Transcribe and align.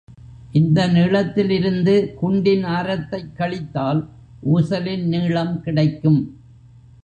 இந்த 0.51 0.87
நீளத்தில் 0.87 1.49
இருந்து 1.49 2.13
குண்டின் 2.21 2.65
ஆரத்தைக் 2.65 3.31
கழித்தால் 3.37 4.01
ஊசலின் 4.41 5.07
நீளம் 5.07 5.61
கிடைக்கும். 5.61 6.21